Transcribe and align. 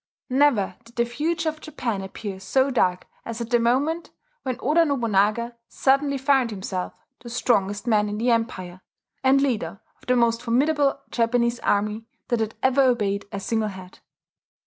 Never 0.31 0.77
did 0.83 0.95
the 0.95 1.05
future 1.05 1.49
of 1.49 1.61
Japan 1.61 2.01
appear 2.01 2.39
so 2.39 2.71
dark 2.71 3.05
as 3.23 3.39
at 3.39 3.51
the 3.51 3.59
moment 3.59 4.09
when 4.41 4.57
Oda 4.59 4.83
Nobunaga 4.83 5.55
suddenly 5.67 6.17
found 6.17 6.49
himself 6.49 6.95
the 7.19 7.29
strongest 7.29 7.85
man 7.85 8.09
in 8.09 8.17
the 8.17 8.31
empire, 8.31 8.81
and 9.23 9.39
leader 9.41 9.79
of 10.01 10.07
the 10.07 10.15
most 10.15 10.41
formidable 10.41 10.99
Japanese 11.11 11.59
army 11.59 12.07
that 12.29 12.39
had 12.39 12.55
ever 12.63 12.81
obeyed 12.81 13.25
a 13.31 13.39
single 13.39 13.69
head. 13.69 13.99